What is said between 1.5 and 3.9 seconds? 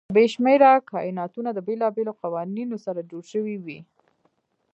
د بېلابېلو قوانینو سره جوړ شوي وي.